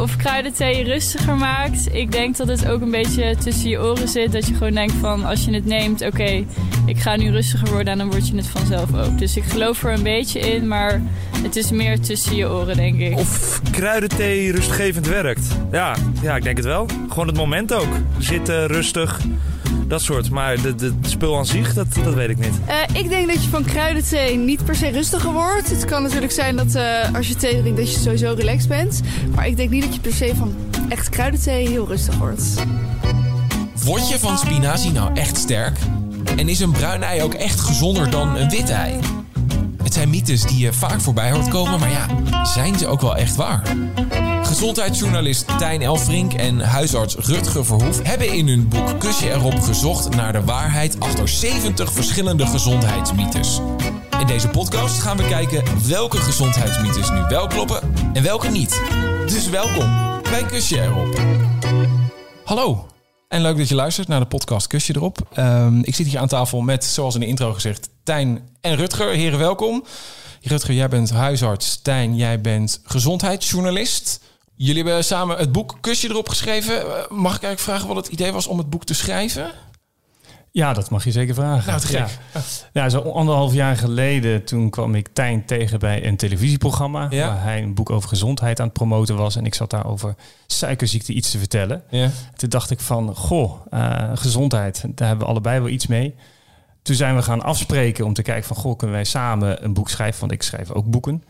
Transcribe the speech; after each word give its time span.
Of 0.00 0.16
kruidenthee 0.16 0.84
rustiger 0.84 1.36
maakt. 1.36 1.94
Ik 1.94 2.12
denk 2.12 2.36
dat 2.36 2.48
het 2.48 2.68
ook 2.68 2.80
een 2.80 2.90
beetje 2.90 3.36
tussen 3.36 3.68
je 3.68 3.80
oren 3.80 4.08
zit. 4.08 4.32
Dat 4.32 4.46
je 4.46 4.54
gewoon 4.54 4.72
denkt 4.72 4.94
van 4.94 5.24
als 5.24 5.44
je 5.44 5.54
het 5.54 5.64
neemt, 5.64 6.06
oké, 6.06 6.44
ik 6.86 6.98
ga 6.98 7.16
nu 7.16 7.30
rustiger 7.30 7.70
worden 7.70 7.92
en 7.92 7.98
dan 7.98 8.10
word 8.10 8.28
je 8.28 8.36
het 8.36 8.46
vanzelf 8.46 8.94
ook. 8.94 9.18
Dus 9.18 9.36
ik 9.36 9.44
geloof 9.44 9.84
er 9.84 9.92
een 9.92 10.02
beetje 10.02 10.38
in, 10.38 10.68
maar 10.68 11.02
het 11.42 11.56
is 11.56 11.70
meer 11.70 12.00
tussen 12.00 12.36
je 12.36 12.48
oren, 12.48 12.76
denk 12.76 13.00
ik. 13.00 13.18
Of 13.18 13.60
kruidenthee 13.70 14.52
rustgevend 14.52 15.06
werkt. 15.06 15.46
Ja, 15.72 15.96
ja 16.22 16.36
ik 16.36 16.42
denk 16.42 16.56
het 16.56 16.66
wel. 16.66 16.86
Gewoon 17.08 17.26
het 17.26 17.36
moment 17.36 17.72
ook. 17.72 17.96
Zitten, 18.18 18.66
rustig 18.66 19.20
dat 19.90 20.02
soort. 20.02 20.30
Maar 20.30 20.62
de, 20.62 20.74
de, 20.74 20.92
spul 21.00 21.38
aan 21.38 21.46
zich, 21.46 21.74
dat, 21.74 21.86
dat 22.04 22.14
weet 22.14 22.28
ik 22.28 22.38
niet. 22.38 22.54
Uh, 22.68 23.00
ik 23.02 23.08
denk 23.08 23.26
dat 23.32 23.44
je 23.44 23.48
van 23.48 23.64
kruidenthee 23.64 24.36
niet 24.36 24.64
per 24.64 24.74
se 24.74 24.88
rustiger 24.88 25.32
wordt. 25.32 25.70
Het 25.70 25.84
kan 25.84 26.02
natuurlijk 26.02 26.32
zijn 26.32 26.56
dat 26.56 26.74
uh, 26.74 27.14
als 27.14 27.28
je 27.28 27.34
thee 27.34 27.60
drinkt, 27.60 27.78
dat 27.78 27.92
je 27.92 28.00
sowieso 28.00 28.34
relaxed 28.36 28.68
bent. 28.68 29.00
Maar 29.34 29.46
ik 29.46 29.56
denk 29.56 29.70
niet 29.70 29.82
dat 29.82 29.94
je 29.94 30.00
per 30.00 30.12
se 30.12 30.32
van 30.36 30.54
echt 30.88 31.08
kruidenthee 31.08 31.68
heel 31.68 31.86
rustig 31.86 32.16
wordt. 32.16 32.54
Word 33.84 34.08
je 34.08 34.18
van 34.18 34.38
spinazie 34.38 34.92
nou 34.92 35.14
echt 35.14 35.36
sterk? 35.36 35.78
En 36.36 36.48
is 36.48 36.60
een 36.60 36.72
bruin 36.72 37.02
ei 37.02 37.22
ook 37.22 37.34
echt 37.34 37.60
gezonder 37.60 38.10
dan 38.10 38.36
een 38.36 38.50
wit 38.50 38.70
ei? 38.70 38.98
Het 39.82 39.94
zijn 39.94 40.10
mythes 40.10 40.42
die 40.42 40.58
je 40.58 40.72
vaak 40.72 41.00
voorbij 41.00 41.30
hoort 41.30 41.48
komen, 41.48 41.80
maar 41.80 41.90
ja, 41.90 42.06
zijn 42.44 42.78
ze 42.78 42.86
ook 42.86 43.00
wel 43.00 43.16
echt 43.16 43.36
waar? 43.36 43.62
Gezondheidsjournalist 44.50 45.58
Tijn 45.58 45.82
Elfrink 45.82 46.32
en 46.32 46.60
huisarts 46.60 47.14
Rutger 47.14 47.64
Verhoef 47.64 48.02
hebben 48.02 48.32
in 48.32 48.48
hun 48.48 48.68
boek 48.68 49.00
Kusje 49.00 49.30
erop 49.30 49.60
gezocht 49.60 50.14
naar 50.16 50.32
de 50.32 50.44
waarheid 50.44 51.00
achter 51.00 51.28
70 51.28 51.92
verschillende 51.92 52.46
gezondheidsmythes. 52.46 53.60
In 54.20 54.26
deze 54.26 54.48
podcast 54.48 54.98
gaan 54.98 55.16
we 55.16 55.28
kijken 55.28 55.64
welke 55.88 56.16
gezondheidsmythes 56.16 57.10
nu 57.10 57.22
wel 57.28 57.46
kloppen 57.46 57.94
en 58.12 58.22
welke 58.22 58.48
niet. 58.48 58.80
Dus 59.26 59.48
welkom 59.48 60.20
bij 60.22 60.44
Kusje 60.44 60.82
erop. 60.82 61.20
Hallo, 62.44 62.86
en 63.28 63.42
leuk 63.42 63.56
dat 63.56 63.68
je 63.68 63.74
luistert 63.74 64.08
naar 64.08 64.20
de 64.20 64.26
podcast 64.26 64.66
Kusje 64.66 64.96
erop. 64.96 65.18
Um, 65.38 65.84
ik 65.84 65.94
zit 65.94 66.06
hier 66.06 66.18
aan 66.18 66.28
tafel 66.28 66.60
met, 66.60 66.84
zoals 66.84 67.14
in 67.14 67.20
de 67.20 67.26
intro 67.26 67.52
gezegd, 67.52 67.88
Tijn 68.02 68.48
en 68.60 68.76
Rutger. 68.76 69.10
Heren, 69.10 69.38
welkom. 69.38 69.84
Rutger, 70.42 70.74
jij 70.74 70.88
bent 70.88 71.10
huisarts. 71.10 71.82
Tijn, 71.82 72.16
jij 72.16 72.40
bent 72.40 72.80
gezondheidsjournalist. 72.84 74.19
Jullie 74.62 74.84
hebben 74.84 75.04
samen 75.04 75.36
het 75.36 75.52
boek 75.52 75.78
Kusje 75.80 76.08
erop 76.08 76.28
geschreven. 76.28 76.74
Eh, 76.74 77.10
mag 77.10 77.36
ik 77.36 77.42
eigenlijk 77.42 77.60
vragen 77.60 77.86
wat 77.86 77.96
het 77.96 78.06
idee 78.06 78.32
was 78.32 78.46
om 78.46 78.58
het 78.58 78.70
boek 78.70 78.84
te 78.84 78.94
schrijven? 78.94 79.52
Ja, 80.50 80.72
dat 80.72 80.90
mag 80.90 81.04
je 81.04 81.10
zeker 81.10 81.34
vragen. 81.34 81.66
Nou, 81.66 81.80
te 81.80 81.86
gek. 81.86 81.98
Ja. 81.98 82.40
ja, 82.72 82.88
zo 82.88 83.00
anderhalf 83.00 83.52
jaar 83.52 83.76
geleden 83.76 84.44
toen 84.44 84.70
kwam 84.70 84.94
ik 84.94 85.08
Tijn 85.12 85.44
tegen 85.44 85.78
bij 85.78 86.06
een 86.06 86.16
televisieprogramma... 86.16 87.06
Ja. 87.10 87.26
waar 87.26 87.42
hij 87.42 87.62
een 87.62 87.74
boek 87.74 87.90
over 87.90 88.08
gezondheid 88.08 88.60
aan 88.60 88.66
het 88.66 88.74
promoten 88.74 89.16
was. 89.16 89.36
En 89.36 89.46
ik 89.46 89.54
zat 89.54 89.70
daar 89.70 89.86
over 89.86 90.14
suikerziekte 90.46 91.12
iets 91.12 91.30
te 91.30 91.38
vertellen. 91.38 91.82
Ja. 91.90 92.10
Toen 92.36 92.48
dacht 92.48 92.70
ik 92.70 92.80
van, 92.80 93.14
goh, 93.16 93.66
uh, 93.70 94.10
gezondheid, 94.14 94.84
daar 94.94 95.08
hebben 95.08 95.26
we 95.26 95.32
allebei 95.32 95.60
wel 95.60 95.68
iets 95.68 95.86
mee. 95.86 96.14
Toen 96.82 96.96
zijn 96.96 97.16
we 97.16 97.22
gaan 97.22 97.42
afspreken 97.42 98.04
om 98.04 98.14
te 98.14 98.22
kijken 98.22 98.46
van, 98.46 98.56
goh, 98.56 98.76
kunnen 98.76 98.96
wij 98.96 99.04
samen 99.04 99.64
een 99.64 99.74
boek 99.74 99.88
schrijven? 99.88 100.20
Want 100.20 100.32
ik 100.32 100.42
schrijf 100.42 100.70
ook 100.70 100.90
boeken. 100.90 101.22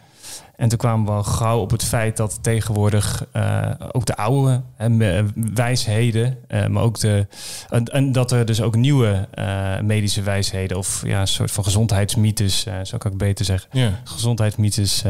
En 0.60 0.68
toen 0.68 0.78
kwamen 0.78 1.06
we 1.06 1.12
al 1.12 1.22
gauw 1.22 1.60
op 1.60 1.70
het 1.70 1.84
feit 1.84 2.16
dat 2.16 2.38
tegenwoordig 2.42 3.26
uh, 3.32 3.70
ook 3.92 4.06
de 4.06 4.16
oude 4.16 4.62
hè, 4.76 5.22
wijsheden, 5.54 6.38
uh, 6.48 6.66
maar 6.66 6.82
ook 6.82 6.98
de. 6.98 7.26
En, 7.70 7.84
en, 7.84 8.12
dat 8.12 8.32
er 8.32 8.44
dus 8.44 8.62
ook 8.62 8.76
nieuwe 8.76 9.28
uh, 9.34 9.80
medische 9.80 10.22
wijsheden 10.22 10.76
of 10.76 11.02
ja, 11.06 11.20
een 11.20 11.28
soort 11.28 11.50
van 11.50 11.64
gezondheidsmythes, 11.64 12.66
zo 12.82 12.98
kan 12.98 13.12
ik 13.12 13.18
beter 13.18 13.44
zeggen, 13.44 13.68
yeah. 13.72 13.92
gezondheidsmythes 14.04 15.04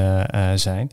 zijn. 0.54 0.90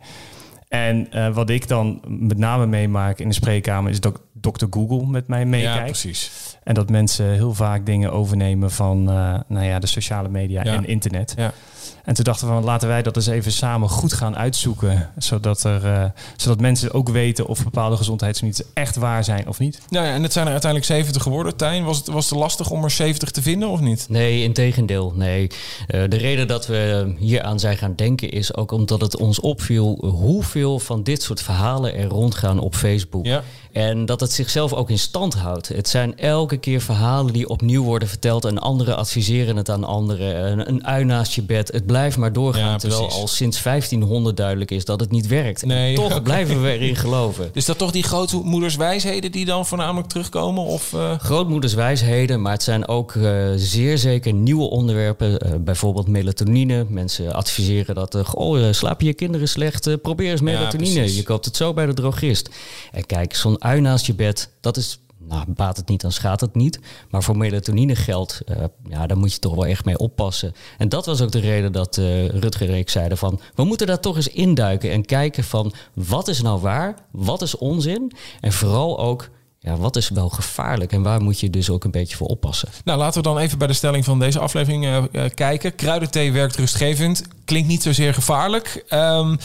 En 0.67 1.07
wat 1.33 1.49
ik 1.49 1.67
dan 1.67 2.01
met 2.07 2.37
name 2.37 2.65
meemaak 2.65 3.19
in 3.19 3.27
de 3.27 3.33
spreekkamer 3.33 3.91
is 3.91 3.99
dat 3.99 4.21
Dr. 4.33 4.65
Google 4.69 5.07
met 5.07 5.27
mij 5.27 5.45
meekijkt. 5.45 5.77
Ja, 5.77 5.83
precies. 5.83 6.31
En 6.63 6.73
dat 6.73 6.89
mensen 6.89 7.25
heel 7.25 7.53
vaak 7.53 7.85
dingen 7.85 8.11
overnemen 8.11 8.71
van 8.71 9.03
nou 9.47 9.63
ja, 9.63 9.79
de 9.79 9.87
sociale 9.87 10.29
media 10.29 10.63
ja. 10.63 10.73
en 10.73 10.85
internet. 10.87 11.33
Ja. 11.37 11.53
En 12.03 12.13
toen 12.13 12.23
dachten 12.23 12.47
we 12.47 12.53
van 12.53 12.63
laten 12.63 12.87
wij 12.87 13.01
dat 13.01 13.15
eens 13.15 13.27
even 13.27 13.51
samen 13.51 13.89
goed 13.89 14.13
gaan 14.13 14.37
uitzoeken. 14.37 15.09
Zodat, 15.17 15.63
er, 15.63 15.85
uh, 15.85 16.03
zodat 16.37 16.59
mensen 16.59 16.93
ook 16.93 17.09
weten 17.09 17.47
of 17.47 17.63
bepaalde 17.63 17.97
gezondheidsmythes 17.97 18.65
echt 18.73 18.95
waar 18.95 19.23
zijn 19.23 19.47
of 19.47 19.59
niet. 19.59 19.79
Nou 19.89 20.05
ja, 20.05 20.13
en 20.13 20.23
het 20.23 20.33
zijn 20.33 20.45
er 20.45 20.51
uiteindelijk 20.51 20.91
70 20.91 21.21
geworden. 21.23 21.55
Tijn, 21.55 21.83
was 21.83 21.97
het, 21.97 22.07
was 22.07 22.29
het 22.29 22.39
lastig 22.39 22.69
om 22.69 22.83
er 22.83 22.91
70 22.91 23.31
te 23.31 23.41
vinden 23.41 23.69
of 23.69 23.79
niet? 23.79 24.05
Nee, 24.09 24.43
in 24.43 24.53
tegendeel. 24.53 25.13
Nee. 25.15 25.47
Uh, 25.47 26.03
de 26.09 26.17
reden 26.17 26.47
dat 26.47 26.67
we 26.67 27.13
hier 27.17 27.41
aan 27.41 27.59
zijn 27.59 27.77
gaan 27.77 27.95
denken 27.95 28.29
is 28.29 28.55
ook 28.55 28.71
omdat 28.71 29.01
het 29.01 29.17
ons 29.17 29.39
opviel 29.39 29.97
hoeveel 30.01 30.79
van 30.79 31.03
dit 31.03 31.21
soort 31.21 31.41
verhalen 31.41 31.95
er 31.95 32.07
rondgaan 32.07 32.59
op 32.59 32.75
Facebook. 32.75 33.25
Ja. 33.25 33.43
En 33.71 34.05
dat 34.05 34.19
het 34.19 34.31
zichzelf 34.31 34.73
ook 34.73 34.89
in 34.89 34.99
stand 34.99 35.33
houdt. 35.33 35.67
Het 35.67 35.89
zijn 35.89 36.17
elke 36.17 36.57
keer 36.57 36.81
verhalen 36.81 37.33
die 37.33 37.49
opnieuw 37.49 37.83
worden 37.83 38.07
verteld 38.07 38.45
en 38.45 38.59
anderen 38.59 38.97
adviseren 38.97 39.55
het 39.55 39.69
aan 39.69 39.83
anderen. 39.83 40.51
Een, 40.51 40.69
een 40.69 40.85
ui 40.85 41.03
naast 41.03 41.33
je 41.33 41.41
bed. 41.41 41.71
Het 41.77 41.85
blijft 41.85 42.17
maar 42.17 42.33
doorgaan. 42.33 42.71
Ja, 42.71 42.77
terwijl 42.77 43.09
al 43.09 43.27
sinds 43.27 43.61
1500 43.63 44.37
duidelijk 44.37 44.71
is 44.71 44.85
dat 44.85 44.99
het 44.99 45.11
niet 45.11 45.27
werkt. 45.27 45.65
Nee, 45.65 45.95
toch 45.95 46.05
okay. 46.05 46.21
blijven 46.21 46.61
we 46.61 46.71
erin 46.71 46.95
geloven. 47.05 47.49
Dus 47.53 47.65
dat 47.65 47.77
toch 47.77 47.91
die 47.91 48.03
grootmoederswijsheden 48.03 49.31
die 49.31 49.45
dan 49.45 49.65
voornamelijk 49.65 50.07
terugkomen? 50.07 50.63
Of, 50.63 50.93
uh... 50.93 51.19
Grootmoederswijsheden, 51.19 52.41
maar 52.41 52.51
het 52.51 52.63
zijn 52.63 52.87
ook 52.87 53.13
uh, 53.13 53.47
zeer 53.55 53.97
zeker 53.97 54.33
nieuwe 54.33 54.69
onderwerpen. 54.69 55.31
Uh, 55.45 55.53
bijvoorbeeld 55.59 56.07
melatonine. 56.07 56.85
Mensen 56.89 57.33
adviseren 57.33 57.95
dat, 57.95 58.33
oh, 58.33 58.71
slaap 58.71 59.01
je 59.01 59.13
kinderen 59.13 59.47
slecht? 59.47 60.01
probeer 60.01 60.31
eens 60.31 60.41
melatonine. 60.41 61.05
Ja, 61.05 61.15
je 61.15 61.23
koopt 61.23 61.45
het 61.45 61.55
zo 61.55 61.73
bij 61.73 61.85
de 61.85 61.93
drogist. 61.93 62.49
En 62.91 63.05
kijk, 63.05 63.35
zo'n 63.35 63.61
ui 63.61 63.81
naast 63.81 64.05
je 64.05 64.13
bed, 64.13 64.49
dat 64.61 64.77
is 64.77 64.99
nou, 65.19 65.43
baat 65.47 65.77
het 65.77 65.87
niet, 65.87 66.01
dan 66.01 66.11
schaadt 66.11 66.41
het 66.41 66.55
niet. 66.55 66.79
Maar 67.09 67.23
voor 67.23 67.37
melatonine 67.37 67.95
geldt, 67.95 68.41
uh, 68.45 68.63
ja, 68.89 69.07
daar 69.07 69.17
moet 69.17 69.33
je 69.33 69.39
toch 69.39 69.55
wel 69.55 69.65
echt 69.65 69.85
mee 69.85 69.97
oppassen. 69.97 70.53
En 70.77 70.89
dat 70.89 71.05
was 71.05 71.21
ook 71.21 71.31
de 71.31 71.39
reden 71.39 71.71
dat 71.71 71.97
uh, 71.97 72.27
Rutger 72.27 72.69
en 72.69 72.77
ik 72.77 72.89
zeiden 72.89 73.17
van... 73.17 73.39
we 73.55 73.63
moeten 73.63 73.87
daar 73.87 73.99
toch 73.99 74.15
eens 74.15 74.27
induiken 74.27 74.91
en 74.91 75.05
kijken 75.05 75.43
van... 75.43 75.73
wat 75.93 76.27
is 76.27 76.41
nou 76.41 76.61
waar, 76.61 76.95
wat 77.11 77.41
is 77.41 77.57
onzin? 77.57 78.11
En 78.41 78.53
vooral 78.53 78.99
ook... 78.99 79.29
Ja, 79.59 79.77
wat 79.77 79.95
is 79.95 80.09
wel 80.09 80.29
gevaarlijk 80.29 80.91
en 80.91 81.01
waar 81.01 81.21
moet 81.21 81.39
je 81.39 81.49
dus 81.49 81.69
ook 81.69 81.83
een 81.83 81.91
beetje 81.91 82.17
voor 82.17 82.27
oppassen? 82.27 82.69
Nou, 82.83 82.99
laten 82.99 83.21
we 83.21 83.27
dan 83.27 83.37
even 83.37 83.57
bij 83.57 83.67
de 83.67 83.73
stelling 83.73 84.05
van 84.05 84.19
deze 84.19 84.39
aflevering 84.39 84.85
uh, 84.85 85.25
kijken. 85.33 85.75
Kruidenthee 85.75 86.31
werkt 86.31 86.55
rustgevend, 86.55 87.23
klinkt 87.45 87.67
niet 87.67 87.83
zozeer 87.83 88.13
gevaarlijk. 88.13 88.85
Um, 88.89 89.37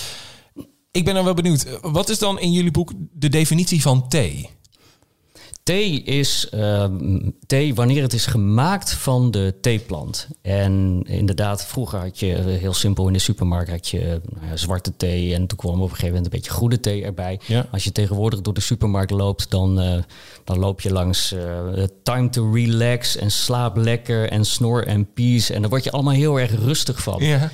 ik 0.90 1.04
ben 1.04 1.14
dan 1.14 1.24
wel 1.24 1.34
benieuwd. 1.34 1.78
Wat 1.80 2.08
is 2.08 2.18
dan 2.18 2.38
in 2.40 2.52
jullie 2.52 2.70
boek 2.70 2.92
de 3.12 3.28
definitie 3.28 3.82
van 3.82 4.08
thee? 4.08 4.50
Thee 5.62 6.02
is 6.02 6.48
uh, 6.54 6.84
thee 7.46 7.74
wanneer 7.74 8.02
het 8.02 8.12
is 8.12 8.26
gemaakt 8.26 8.92
van 8.92 9.30
de 9.30 9.54
theeplant. 9.60 10.28
En 10.40 11.02
inderdaad, 11.06 11.66
vroeger 11.66 11.98
had 11.98 12.18
je 12.18 12.26
uh, 12.26 12.44
heel 12.44 12.74
simpel 12.74 13.06
in 13.06 13.12
de 13.12 13.18
supermarkt 13.18 13.70
had 13.70 13.88
je 13.88 14.20
nou 14.30 14.46
ja, 14.46 14.56
zwarte 14.56 14.96
thee. 14.96 15.34
En 15.34 15.46
toen 15.46 15.58
kwam 15.58 15.74
op 15.74 15.80
een 15.80 15.88
gegeven 15.88 16.06
moment 16.06 16.24
een 16.24 16.38
beetje 16.40 16.50
goede 16.50 16.80
thee 16.80 17.04
erbij. 17.04 17.40
Ja. 17.46 17.66
Als 17.70 17.84
je 17.84 17.92
tegenwoordig 17.92 18.40
door 18.40 18.54
de 18.54 18.60
supermarkt 18.60 19.10
loopt, 19.10 19.50
dan, 19.50 19.82
uh, 19.82 20.02
dan 20.44 20.58
loop 20.58 20.80
je 20.80 20.92
langs 20.92 21.32
eh, 21.32 21.84
time 22.02 22.28
to 22.28 22.52
relax 22.52 23.16
en 23.16 23.30
slaap 23.30 23.76
lekker 23.76 24.30
en 24.30 24.44
snor 24.44 24.86
en 24.86 25.12
peace. 25.12 25.54
En 25.54 25.60
daar 25.60 25.70
word 25.70 25.84
je 25.84 25.90
allemaal 25.90 26.14
heel 26.14 26.40
erg 26.40 26.50
rustig 26.50 27.02
van. 27.02 27.24
Ja. 27.24 27.50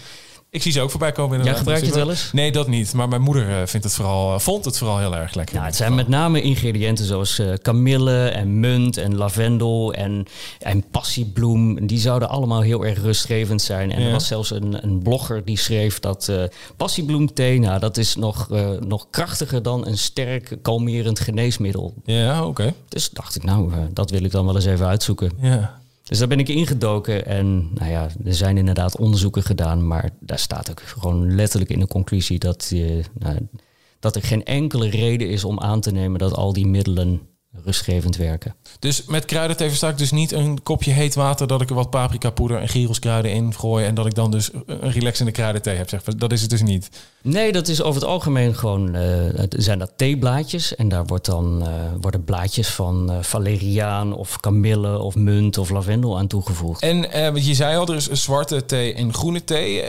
Ik 0.50 0.62
zie 0.62 0.72
ze 0.72 0.80
ook 0.80 0.90
voorbij 0.90 1.12
komen. 1.12 1.44
Ja, 1.44 1.52
gebruik 1.52 1.80
je 1.80 1.86
het 1.86 1.94
wel 1.94 2.10
eens? 2.10 2.32
Nee, 2.32 2.52
dat 2.52 2.68
niet. 2.68 2.92
Maar 2.92 3.08
mijn 3.08 3.22
moeder 3.22 3.48
eh, 3.48 3.66
vindt 3.66 3.86
het 3.86 3.94
vooral, 3.94 4.34
eh, 4.34 4.40
vond 4.40 4.64
het 4.64 4.78
vooral 4.78 4.98
heel 4.98 5.16
erg 5.16 5.34
lekker. 5.34 5.54
Nou, 5.54 5.66
het 5.66 5.76
zijn 5.76 5.94
met 5.94 6.08
name 6.08 6.42
ingrediënten 6.42 7.04
zoals 7.04 7.38
uh, 7.38 7.52
kamille 7.62 8.28
en 8.28 8.60
munt 8.60 8.96
en 8.96 9.16
lavendel 9.16 9.92
en, 9.92 10.26
en 10.58 10.84
passiebloem. 10.90 11.86
Die 11.86 11.98
zouden 11.98 12.28
allemaal 12.28 12.60
heel 12.60 12.86
erg 12.86 13.02
rustgevend 13.02 13.62
zijn. 13.62 13.92
En 13.92 14.00
ja. 14.00 14.06
er 14.06 14.12
was 14.12 14.26
zelfs 14.26 14.50
een, 14.50 14.84
een 14.84 15.02
blogger 15.02 15.44
die 15.44 15.58
schreef 15.58 15.98
dat 15.98 16.26
uh, 16.30 16.42
passiebloemthee, 16.76 17.58
nou, 17.58 17.80
dat 17.80 17.96
is 17.96 18.16
nog, 18.16 18.48
uh, 18.50 18.70
nog 18.70 19.06
krachtiger 19.10 19.62
dan 19.62 19.86
een 19.86 19.98
sterk 19.98 20.56
kalmerend 20.62 21.20
geneesmiddel. 21.20 21.94
Ja, 22.04 22.38
oké. 22.38 22.48
Okay. 22.48 22.74
Dus 22.88 23.10
dacht 23.10 23.36
ik, 23.36 23.42
nou, 23.42 23.72
dat 23.92 24.10
wil 24.10 24.24
ik 24.24 24.30
dan 24.30 24.44
wel 24.44 24.54
eens 24.54 24.66
even 24.66 24.86
uitzoeken. 24.86 25.30
Ja. 25.40 25.80
Dus 26.08 26.18
daar 26.18 26.28
ben 26.28 26.38
ik 26.38 26.48
ingedoken 26.48 27.26
en 27.26 27.72
nou 27.74 27.90
ja, 27.90 28.08
er 28.24 28.34
zijn 28.34 28.56
inderdaad 28.56 28.98
onderzoeken 28.98 29.42
gedaan, 29.42 29.86
maar 29.86 30.10
daar 30.20 30.38
staat 30.38 30.70
ook 30.70 30.80
gewoon 30.80 31.34
letterlijk 31.34 31.70
in 31.70 31.78
de 31.78 31.86
conclusie 31.86 32.38
dat 32.38 32.66
je, 32.70 33.02
nou, 33.18 33.48
dat 34.00 34.16
er 34.16 34.22
geen 34.22 34.44
enkele 34.44 34.90
reden 34.90 35.28
is 35.28 35.44
om 35.44 35.60
aan 35.60 35.80
te 35.80 35.90
nemen 35.90 36.18
dat 36.18 36.34
al 36.34 36.52
die 36.52 36.66
middelen 36.66 37.20
rustgevend 37.64 38.16
werken. 38.16 38.54
Dus 38.78 39.04
met 39.04 39.24
kruidenthee 39.24 39.68
versta 39.68 39.88
ik 39.88 39.98
dus 39.98 40.10
niet 40.10 40.32
een 40.32 40.62
kopje 40.62 40.90
heet 40.90 41.14
water... 41.14 41.46
dat 41.46 41.60
ik 41.60 41.68
er 41.68 41.74
wat 41.74 41.90
paprika 41.90 42.30
poeder 42.30 42.60
en 42.60 42.68
gyroskruiden 42.68 43.32
in 43.32 43.54
gooi... 43.54 43.86
en 43.86 43.94
dat 43.94 44.06
ik 44.06 44.14
dan 44.14 44.30
dus 44.30 44.50
een 44.66 44.92
relaxende 44.92 45.32
kruidenthee 45.32 45.76
heb. 45.76 45.88
Zeg. 45.88 46.02
Dat 46.02 46.32
is 46.32 46.40
het 46.40 46.50
dus 46.50 46.62
niet. 46.62 46.88
Nee, 47.22 47.52
dat 47.52 47.68
is 47.68 47.82
over 47.82 48.00
het 48.00 48.10
algemeen 48.10 48.54
gewoon... 48.54 48.96
Uh, 48.96 49.42
zijn 49.48 49.78
dat 49.78 49.92
theeblaadjes 49.96 50.74
en 50.74 50.88
daar 50.88 51.06
wordt 51.06 51.24
dan, 51.24 51.62
uh, 51.62 51.68
worden 52.00 52.24
blaadjes 52.24 52.68
van 52.68 53.12
uh, 53.12 53.22
valeriaan... 53.22 54.12
of 54.12 54.40
kamille 54.40 54.98
of 54.98 55.14
munt 55.14 55.58
of 55.58 55.70
lavendel 55.70 56.18
aan 56.18 56.26
toegevoegd. 56.26 56.82
En 56.82 57.32
wat 57.32 57.46
je 57.46 57.54
zei 57.54 57.76
al, 57.76 57.86
er 57.86 57.96
is 57.96 58.08
zwarte 58.10 58.64
thee 58.64 58.94
en 58.94 59.14
groene 59.14 59.44
thee. 59.44 59.82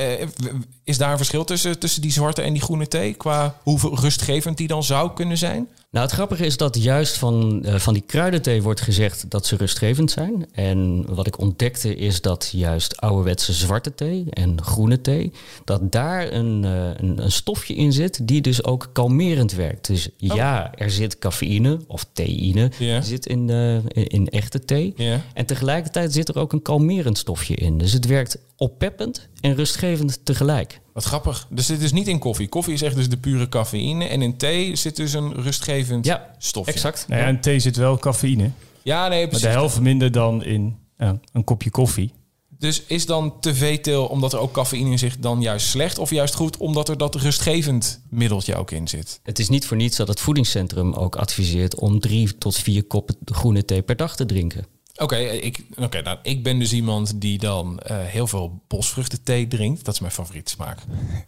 is 0.84 0.98
daar 0.98 1.12
een 1.12 1.18
verschil 1.18 1.44
tussen, 1.44 1.80
tussen 1.80 2.02
die 2.02 2.12
zwarte 2.12 2.42
en 2.42 2.54
die 2.54 2.62
groene 2.62 2.88
thee... 2.88 3.14
qua 3.14 3.56
hoe 3.64 3.80
rustgevend 3.94 4.58
die 4.58 4.68
dan 4.68 4.84
zou 4.84 5.14
kunnen 5.14 5.38
zijn? 5.38 5.70
Nou, 5.92 6.06
het 6.06 6.14
grappige 6.14 6.46
is 6.46 6.58
dat 6.58 6.84
juist 6.84 7.18
van, 7.18 7.64
uh, 7.66 7.76
van 7.76 7.94
die 7.94 8.04
kruidenthee 8.06 8.62
wordt 8.62 8.82
gezegd 8.82 9.30
dat 9.30 9.46
ze 9.46 9.56
rustgevend 9.56 10.12
zijn. 10.12 10.48
En 10.52 11.06
wat 11.14 11.28
ik 11.28 11.40
ontdekte 11.40 11.96
is 11.96 12.22
dat 12.22 12.50
juist 12.54 13.02
ouderwetse 13.02 13.54
zwarte 13.54 13.96
thee 13.96 14.26
en 14.30 14.64
groene 14.64 15.02
thee, 15.02 15.32
dat 15.64 15.92
daar 15.92 16.32
een, 16.32 16.64
uh, 16.64 16.90
een, 16.98 17.24
een, 17.24 17.32
stofje 17.32 17.76
in 17.76 17.94
zit 17.94 18.28
die 18.28 18.42
dus 18.42 18.64
ook 18.64 18.90
kalmerend 18.94 19.52
werkt. 19.52 19.88
Dus 19.88 20.10
oh. 20.10 20.36
ja, 20.36 20.76
er 20.76 20.92
zit 20.92 21.20
cafeïne 21.20 21.80
of 21.88 22.06
theïne 22.14 22.72
yeah. 22.78 23.04
zit 23.04 23.26
in, 23.26 23.48
uh, 23.48 23.74
in, 23.76 24.08
in, 24.08 24.28
echte 24.28 24.66
thee. 24.66 24.94
Yeah. 24.96 25.20
En 25.34 25.46
tegelijkertijd 25.46 26.14
zit 26.14 26.30
er 26.30 26.40
ook 26.40 26.54
een 26.54 26.62
kalmerend 26.62 27.18
stofje 27.18 27.56
in. 27.56 27.78
Dus 27.78 27.94
het 27.94 28.06
werkt 28.06 28.38
oppeppend 28.56 29.28
en 29.42 29.56
rustgevend 29.56 30.26
tegelijk. 30.26 30.80
Wat 31.00 31.08
grappig. 31.08 31.48
Dus 31.50 31.66
dit 31.66 31.82
is 31.82 31.92
niet 31.92 32.08
in 32.08 32.20
koffie. 32.20 32.48
Koffie 32.48 32.74
is 32.74 32.82
echt 32.82 32.96
dus 32.96 33.10
de 33.10 33.18
pure 33.18 33.50
cafeïne. 33.50 34.06
En 34.06 34.22
in 34.22 34.38
thee 34.38 34.76
zit 34.76 34.96
dus 34.96 35.14
een 35.14 35.34
rustgevend 35.34 36.06
ja, 36.06 36.34
stofje. 36.38 36.72
exact. 36.72 37.06
Nou 37.08 37.22
ja, 37.22 37.28
in 37.28 37.42
thee 37.42 37.60
zit 37.60 37.76
wel 37.76 37.98
cafeïne. 37.98 38.52
Ja, 38.84 39.08
nee, 39.08 39.28
precies. 39.28 39.44
Maar 39.44 39.54
de 39.54 39.60
helft 39.60 39.80
minder 39.80 40.12
dan 40.12 40.44
in 40.44 40.78
een 40.98 41.44
kopje 41.44 41.70
koffie. 41.70 42.12
Dus 42.58 42.84
is 42.88 43.06
dan 43.06 43.40
te 43.40 43.56
veel 43.56 44.06
omdat 44.06 44.34
er 44.34 44.40
ook 44.40 44.52
cafeïne 44.52 44.92
in 44.92 45.00
zit, 45.00 45.22
dan 45.22 45.42
juist 45.42 45.68
slecht 45.68 45.98
of 45.98 46.10
juist 46.10 46.36
goed 46.36 46.58
omdat 46.58 46.90
er 46.90 46.98
dat 46.98 47.16
rustgevend 47.16 48.02
middeltje 48.10 48.56
ook 48.56 48.72
in 48.72 48.88
zit? 48.88 49.20
Het 49.24 49.40
is 49.40 49.50
niet 49.50 49.66
voor 49.66 49.78
niets 49.78 49.98
dat 49.98 50.08
het 50.08 50.20
voedingscentrum 50.20 50.94
ook 50.94 51.16
adviseert 51.16 51.76
om 51.76 52.00
drie 52.00 52.38
tot 52.38 52.56
vier 52.56 52.84
koppen 52.84 53.16
groene 53.26 53.66
thee 53.66 53.82
per 53.82 53.96
dag 53.96 54.16
te 54.16 54.26
drinken. 54.26 54.66
Oké, 55.00 55.18
ik, 55.18 55.66
oké, 55.78 56.02
nou, 56.02 56.18
ik 56.24 56.44
ben 56.44 56.60
dus 56.60 56.74
iemand 56.74 57.22
die 57.22 57.38
dan 57.38 57.80
uh, 57.92 57.98
heel 58.00 58.28
veel 58.28 58.62
bosvruchtenthee 58.68 59.48
drinkt. 59.48 59.86
Dat 59.86 59.94
is 59.94 60.00
mijn 60.00 60.12
favoriete 60.12 60.52
smaak. 60.52 60.80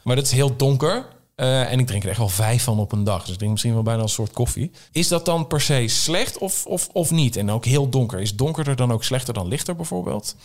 Maar 0.03 0.15
dat 0.15 0.25
is 0.25 0.31
heel 0.31 0.55
donker. 0.57 1.05
Uh, 1.35 1.71
en 1.71 1.79
ik 1.79 1.87
drink 1.87 2.03
er 2.03 2.09
echt 2.09 2.17
wel 2.17 2.29
vijf 2.29 2.63
van 2.63 2.79
op 2.79 2.91
een 2.91 3.03
dag. 3.03 3.21
Dus 3.21 3.31
ik 3.31 3.37
drink 3.37 3.51
misschien 3.51 3.73
wel 3.73 3.83
bijna 3.83 4.01
een 4.01 4.09
soort 4.09 4.31
koffie. 4.31 4.71
Is 4.91 5.07
dat 5.07 5.25
dan 5.25 5.47
per 5.47 5.61
se 5.61 5.87
slecht 5.87 6.37
of, 6.37 6.65
of, 6.65 6.89
of 6.91 7.11
niet? 7.11 7.35
En 7.35 7.51
ook 7.51 7.65
heel 7.65 7.89
donker. 7.89 8.19
Is 8.19 8.35
donkerder 8.35 8.75
dan 8.75 8.91
ook 8.91 9.03
slechter 9.03 9.33
dan 9.33 9.47
lichter 9.47 9.75
bijvoorbeeld? 9.75 10.35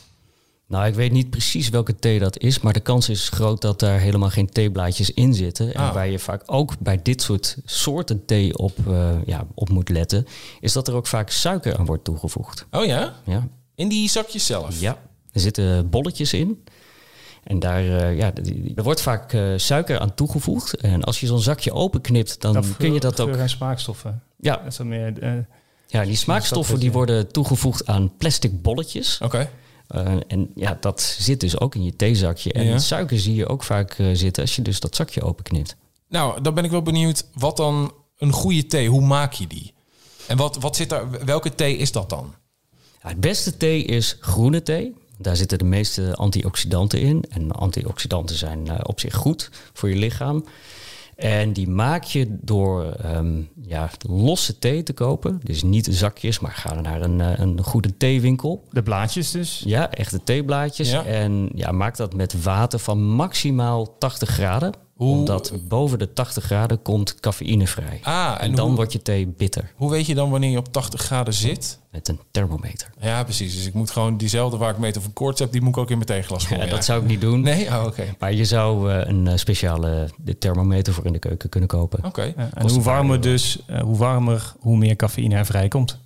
Nou, 0.69 0.87
ik 0.87 0.95
weet 0.95 1.13
niet 1.13 1.31
precies 1.31 1.69
welke 1.69 1.95
thee 1.95 2.19
dat 2.19 2.39
is, 2.39 2.61
maar 2.61 2.73
de 2.73 2.81
kans 2.81 3.09
is 3.09 3.29
groot 3.29 3.61
dat 3.61 3.81
daar 3.81 3.99
helemaal 3.99 4.31
geen 4.31 4.49
theeblaadjes 4.49 5.11
in 5.11 5.35
zitten. 5.35 5.75
En 5.75 5.81
ah. 5.81 5.95
waar 5.95 6.09
je 6.09 6.19
vaak 6.19 6.43
ook 6.47 6.79
bij 6.79 7.03
dit 7.03 7.23
soort 7.23 7.57
soorten 7.65 8.25
thee 8.25 8.59
op, 8.59 8.79
uh, 8.89 9.11
ja, 9.27 9.47
op 9.55 9.69
moet 9.69 9.89
letten, 9.89 10.27
is 10.61 10.73
dat 10.73 10.89
er 10.89 10.95
ook 10.95 11.07
vaak 11.07 11.31
suiker 11.31 11.77
aan 11.77 11.87
wordt 11.87 12.05
toegevoegd. 12.05 12.67
Oh 12.71 12.85
ja? 12.85 13.15
Ja. 13.25 13.49
In 13.75 13.89
die 13.89 14.09
zakjes 14.09 14.47
zelf? 14.47 14.81
Ja, 14.81 14.99
er 15.33 15.41
zitten 15.41 15.91
bolletjes 15.91 16.33
in. 16.33 16.65
En 17.45 17.59
daar 17.59 17.85
uh, 17.85 18.17
ja, 18.17 18.33
er 18.75 18.83
wordt 18.83 19.01
vaak 19.01 19.33
uh, 19.33 19.53
suiker 19.57 19.99
aan 19.99 20.15
toegevoegd. 20.15 20.77
En 20.77 21.05
als 21.05 21.21
je 21.21 21.27
zo'n 21.27 21.41
zakje 21.41 21.73
openknipt, 21.73 22.41
dan 22.41 22.53
dat 22.53 22.77
kun 22.77 22.93
je 22.93 23.01
dat 23.01 23.21
ook. 23.21 23.37
en 23.37 23.49
smaakstoffen. 23.49 24.23
Ja. 24.41 24.57
Dat 24.57 24.73
is 24.73 24.79
meer, 24.79 25.23
uh, 25.23 25.33
ja, 25.87 26.05
die 26.05 26.17
smaakstoffen 26.17 26.79
die 26.79 26.93
worden 26.93 27.33
toegevoegd 27.33 27.87
aan 27.87 28.17
plastic 28.17 28.63
bolletjes. 28.63 29.19
Oké. 29.23 29.51
Uh, 29.95 30.13
en 30.27 30.51
ja, 30.55 30.77
dat 30.81 31.01
zit 31.19 31.41
dus 31.41 31.61
ook 31.61 31.75
in 31.75 31.85
je 31.85 31.97
theezakje. 31.97 32.53
En 32.53 32.65
ja. 32.65 32.79
suiker 32.79 33.19
zie 33.19 33.35
je 33.35 33.47
ook 33.47 33.63
vaak 33.63 33.99
uh, 33.99 34.11
zitten 34.13 34.43
als 34.43 34.57
je 34.57 34.63
dus 34.63 34.81
dat 34.81 34.97
zakje 34.97 35.23
openknipt. 35.23 35.77
Nou, 36.09 36.43
dan 36.43 36.55
ben 36.55 36.65
ik 36.65 36.71
wel 36.71 36.83
benieuwd, 36.83 37.27
wat 37.35 37.57
dan 37.57 37.93
een 38.19 38.33
goede 38.33 38.67
thee, 38.67 38.89
hoe 38.89 39.07
maak 39.07 39.33
je 39.33 39.47
die? 39.47 39.75
En 40.27 40.37
wat, 40.37 40.57
wat 40.57 40.77
zit 40.77 40.89
daar, 40.89 41.25
welke 41.25 41.55
thee 41.55 41.77
is 41.77 41.93
dat 41.93 42.11
dan? 42.11 42.35
Ja, 43.03 43.09
het 43.09 43.21
beste 43.21 43.57
thee 43.57 43.85
is 43.85 44.17
groene 44.21 44.63
thee. 44.63 44.95
Daar 45.19 45.37
zitten 45.37 45.59
de 45.59 45.65
meeste 45.65 46.15
antioxidanten 46.15 47.01
in. 47.01 47.25
En 47.29 47.53
antioxidanten 47.53 48.37
zijn 48.37 48.67
uh, 48.67 48.75
op 48.83 49.01
zich 49.01 49.15
goed 49.15 49.51
voor 49.73 49.89
je 49.89 49.97
lichaam. 49.97 50.45
En 51.17 51.53
die 51.53 51.69
maak 51.69 52.05
je 52.05 52.37
door 52.41 52.97
um, 53.05 53.49
ja, 53.63 53.91
losse 54.09 54.59
thee 54.59 54.83
te 54.83 54.93
kopen. 54.93 55.41
Dus 55.43 55.63
niet 55.63 55.89
zakjes, 55.91 56.41
maar 56.41 56.53
ga 56.53 56.81
naar 56.81 57.03
een, 57.03 57.41
een 57.43 57.63
goede 57.63 57.97
theewinkel. 57.97 58.65
De 58.71 58.83
blaadjes 58.83 59.31
dus? 59.31 59.63
Ja, 59.65 59.91
echte 59.91 60.23
theeblaadjes. 60.23 60.91
Ja. 60.91 61.05
En 61.05 61.51
ja, 61.55 61.73
maak 61.73 61.97
dat 61.97 62.15
met 62.15 62.43
water 62.43 62.79
van 62.79 63.03
maximaal 63.03 63.99
80 63.99 64.29
graden. 64.29 64.73
Hoe? 64.97 65.17
Omdat 65.17 65.53
boven 65.69 65.99
de 65.99 66.13
80 66.13 66.45
graden 66.45 66.83
komt 66.83 67.15
cafeïne 67.21 67.67
vrij. 67.67 68.01
Ah, 68.03 68.37
en, 68.41 68.55
dan 68.55 68.75
wordt 68.75 68.93
je 68.93 69.03
thee 69.03 69.27
bitter. 69.27 69.73
Hoe 69.75 69.91
weet 69.91 70.07
je 70.07 70.15
dan 70.15 70.31
wanneer 70.31 70.51
je 70.51 70.59
op 70.59 70.73
80 70.73 71.01
graden 71.01 71.35
zit? 71.35 71.79
Met 71.91 72.09
een 72.09 72.21
thermometer. 72.31 72.91
Ja, 73.01 73.25
precies. 73.25 73.55
Dus 73.55 73.67
ik 73.67 73.75
moet 73.75 73.91
gewoon 73.91 74.17
diezelfde 74.17 74.57
waar 74.57 74.71
ik 74.71 74.79
meter 74.79 75.03
van 75.03 75.13
koorts 75.13 75.41
heb, 75.41 75.53
die 75.53 75.61
moet 75.61 75.77
ik 75.77 75.77
ook 75.77 75.91
in 75.91 75.95
mijn 75.95 76.09
theeglas 76.09 76.47
gooien. 76.47 76.65
Ja, 76.65 76.71
dat 76.71 76.85
zou 76.85 77.03
ik 77.03 77.09
niet 77.09 77.21
doen. 77.21 77.41
Nee? 77.41 77.67
Oh, 77.67 77.85
oké. 77.87 78.15
Maar 78.19 78.33
je 78.33 78.45
zou 78.45 78.93
uh, 78.93 79.01
een 79.05 79.39
speciale 79.39 80.11
thermometer 80.39 80.93
voor 80.93 81.05
in 81.07 81.13
de 81.13 81.19
keuken 81.19 81.49
kunnen 81.49 81.69
kopen. 81.69 81.99
Oké. 81.99 82.09
Okay. 82.09 82.35
Ja, 82.37 82.51
en 82.55 82.71
hoe 82.71 82.83
warmer 82.83 83.21
dus, 83.21 83.59
uh, 83.71 83.81
hoe 83.81 83.97
warmer, 83.97 84.53
hoe 84.59 84.77
meer 84.77 84.97
cafeïne 84.97 85.35
er 85.35 85.47
vrijkomt. 85.47 85.99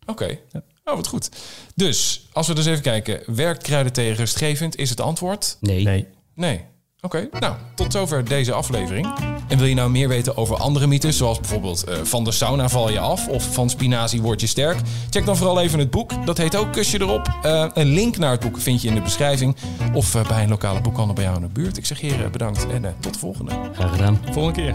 Oké. 0.00 0.22
Okay. 0.22 0.40
Ja. 0.52 0.62
Oh, 0.84 0.94
wat 0.94 1.06
goed. 1.06 1.30
Dus, 1.74 2.28
als 2.32 2.46
we 2.48 2.54
dus 2.54 2.66
even 2.66 2.82
kijken. 2.82 3.34
Werkt 3.34 3.62
kruidenthee 3.62 4.12
rustgevend? 4.12 4.76
Is 4.76 4.90
het 4.90 5.00
antwoord? 5.00 5.56
Nee. 5.60 5.82
Nee. 5.82 6.06
Nee. 6.34 6.64
Oké, 7.06 7.16
okay, 7.16 7.40
nou, 7.40 7.54
tot 7.74 7.92
zover 7.92 8.24
deze 8.24 8.52
aflevering. 8.52 9.06
En 9.48 9.58
wil 9.58 9.66
je 9.66 9.74
nou 9.74 9.90
meer 9.90 10.08
weten 10.08 10.36
over 10.36 10.56
andere 10.56 10.86
mythes, 10.86 11.16
zoals 11.16 11.40
bijvoorbeeld 11.40 11.88
uh, 11.88 11.94
van 12.02 12.24
de 12.24 12.32
sauna 12.32 12.68
val 12.68 12.90
je 12.90 12.98
af 12.98 13.28
of 13.28 13.54
van 13.54 13.70
spinazie 13.70 14.22
word 14.22 14.40
je 14.40 14.46
sterk? 14.46 14.76
Check 15.10 15.24
dan 15.26 15.36
vooral 15.36 15.60
even 15.60 15.78
het 15.78 15.90
boek. 15.90 16.26
Dat 16.26 16.38
heet 16.38 16.56
ook 16.56 16.72
Kusje 16.72 17.00
erop. 17.00 17.38
Uh, 17.44 17.66
een 17.74 17.86
link 17.86 18.16
naar 18.16 18.30
het 18.30 18.40
boek 18.40 18.60
vind 18.60 18.82
je 18.82 18.88
in 18.88 18.94
de 18.94 19.00
beschrijving 19.00 19.56
of 19.92 20.14
uh, 20.14 20.28
bij 20.28 20.42
een 20.42 20.48
lokale 20.48 20.80
boekhandel 20.80 21.14
bij 21.14 21.24
jou 21.24 21.36
in 21.36 21.42
de 21.42 21.48
buurt. 21.48 21.76
Ik 21.76 21.86
zeg 21.86 22.00
heren 22.00 22.32
bedankt 22.32 22.66
en 22.66 22.94
tot 23.00 23.12
de 23.12 23.18
volgende. 23.18 23.52
Graag 23.72 23.90
gedaan. 23.90 24.20
Volgende 24.32 24.62
keer. 24.62 24.74